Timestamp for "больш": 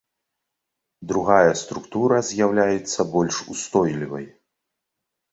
3.13-3.35